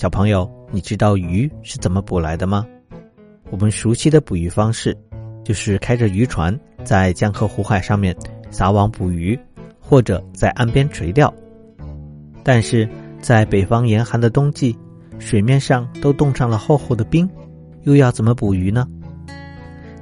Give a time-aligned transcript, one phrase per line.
[0.00, 2.66] 小朋友，你知道鱼是怎么捕来的吗？
[3.50, 4.96] 我们熟悉的捕鱼方式，
[5.44, 8.16] 就是开着渔船在江河湖海上面
[8.50, 9.38] 撒网捕鱼，
[9.78, 11.30] 或者在岸边垂钓。
[12.42, 12.88] 但是
[13.20, 14.74] 在北方严寒的冬季，
[15.18, 17.28] 水面上都冻上了厚厚的冰，
[17.82, 18.88] 又要怎么捕鱼呢？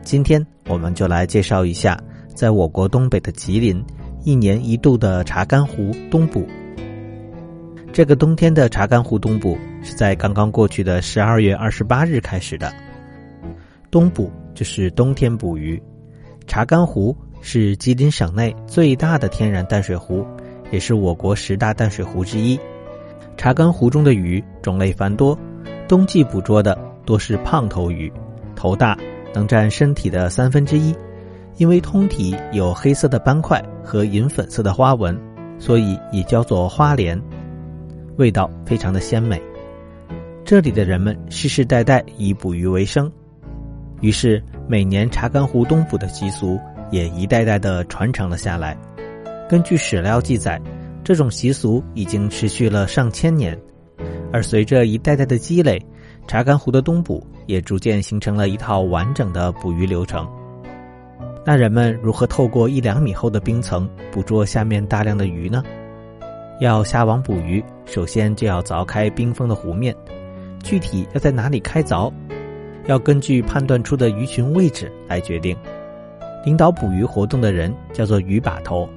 [0.02, 2.00] 今天我们就来介绍一下，
[2.36, 3.84] 在我国东北的吉林，
[4.22, 6.46] 一年一度的查干湖冬捕。
[7.92, 12.72] 这个冬天的查干湖冬捕是在刚刚过去的十二月二十八日开始的。
[13.90, 15.82] 冬捕就是冬天捕鱼。
[16.46, 20.26] 查干湖是吉林省内最大的天然淡水湖，
[20.70, 22.58] 也是我国十大淡水湖之一。
[23.36, 25.38] 查干湖中的鱼种类繁多，
[25.86, 28.12] 冬季捕捉的多是胖头鱼，
[28.56, 28.98] 头大，
[29.32, 30.94] 能占身体的三分之一。
[31.56, 35.18] 因为通体有黑色的斑块和银粉色的花纹，
[35.58, 37.20] 所以也叫做花鲢。
[38.16, 39.40] 味道非常的鲜美，
[40.48, 43.12] 这里的人们世世代代以捕鱼为生，
[44.00, 46.58] 于是每年查干湖冬捕的习俗
[46.90, 48.74] 也一代代的传承了下来。
[49.46, 50.58] 根据史料记载，
[51.04, 53.54] 这种习俗已经持续了上千年，
[54.32, 55.78] 而随着一代代的积累，
[56.26, 60.26] 查干湖的冬捕也逐渐形成了一套完整的捕鱼流程。
[61.44, 65.62] 那人们如何透过一两米厚的冰层捕捉下面大量的鱼呢？
[66.58, 69.94] 要下网捕鱼，首先就要凿开冰封的湖面。
[70.62, 72.12] 具体要在哪里开凿，
[72.86, 75.56] 要根据判断出的鱼群位置来决定。
[76.44, 78.88] 领导捕鱼活动的人叫做鱼把头。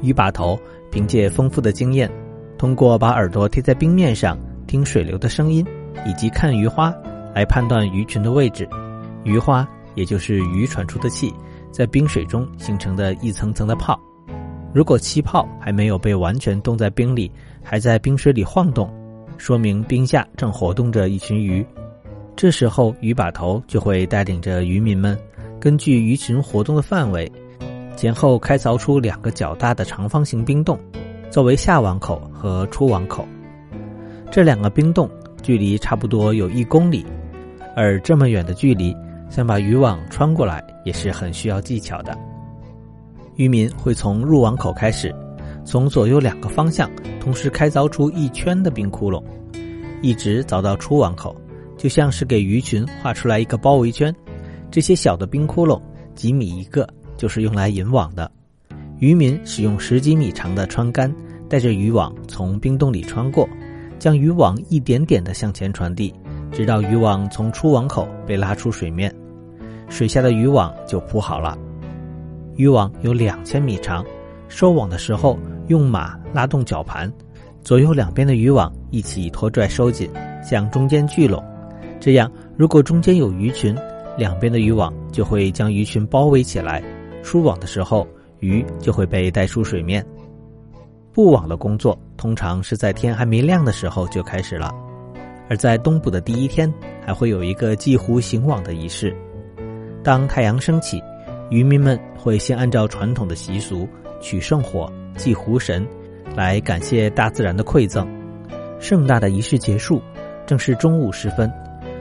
[0.00, 0.58] 鱼把头
[0.90, 2.10] 凭借丰富的经验，
[2.56, 5.66] 通过把耳朵贴在冰面上听水流的声音，
[6.06, 6.94] 以及看鱼花
[7.34, 8.68] 来判断鱼群的位置。
[9.24, 11.32] 鱼花也就是鱼喘出的气，
[11.72, 13.98] 在冰水中形成的一层层的泡。
[14.72, 18.88] 如果气泡还没有被完全冻在冰里，还在冰水里晃动，
[19.38, 21.64] 说明冰下正活动着一群鱼。
[22.36, 25.18] 这时候，鱼把头就会带领着渔民们，
[25.58, 27.30] 根据鱼群活动的范围，
[27.96, 30.78] 前后开凿出两个较大的长方形冰洞，
[31.30, 33.26] 作为下网口和出网口。
[34.30, 35.08] 这两个冰洞
[35.42, 37.04] 距离差不多有一公里，
[37.74, 38.94] 而这么远的距离，
[39.30, 42.16] 想把渔网穿过来也是很需要技巧的。
[43.36, 45.14] 渔民会从入网口开始，
[45.68, 46.90] 从左右两个方向
[47.20, 49.22] 同时开凿出一圈的冰窟窿，
[50.00, 51.36] 一直凿到出网口，
[51.76, 54.14] 就像是给鱼群画出来一个包围圈。
[54.70, 55.78] 这些小的冰窟窿
[56.14, 58.30] 几米一个，就是用来引网的。
[58.98, 61.14] 渔民使用十几米长的穿杆，
[61.50, 63.46] 带着渔网从冰洞里穿过，
[63.98, 66.14] 将渔网一点点的向前传递，
[66.50, 69.14] 直到渔网从出网口被拉出水面，
[69.90, 71.58] 水下的渔网就铺好了。
[72.56, 74.02] 渔网有两千米长，
[74.48, 77.10] 收网的时候用马拉动绞盘，
[77.62, 80.10] 左右两边的渔网一起拖拽收紧，
[80.42, 81.42] 向中间聚拢。
[82.00, 83.76] 这样，如果中间有鱼群，
[84.16, 86.82] 两边的渔网就会将鱼群包围起来。
[87.22, 88.06] 出网的时候，
[88.40, 90.04] 鱼就会被带出水面。
[91.12, 94.74] 布网的工作通常是在天还没亮的时候就开始了，
[95.48, 96.72] 而在冬捕的第一天，
[97.04, 99.14] 还会有一个祭湖行网的仪式。
[100.02, 101.02] 当太阳升起。
[101.50, 103.88] 渔民们会先按照传统的习俗
[104.20, 105.86] 取圣火祭湖神，
[106.34, 108.08] 来感谢大自然的馈赠。
[108.78, 110.00] 盛大的仪式结束，
[110.46, 111.52] 正是中午时分。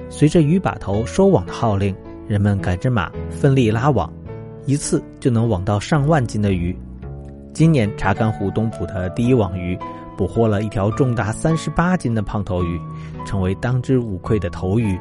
[0.10, 1.94] 随着鱼把头收网的号令，
[2.28, 4.14] 人们赶着马奋力拉网，
[4.66, 6.78] 一次就能网到上万斤的鱼。
[7.52, 9.78] 今年查干湖东捕的第一网鱼，
[10.16, 12.80] 捕获了一条重达三十八斤的胖头鱼，
[13.26, 14.98] 成为当之无愧的头鱼。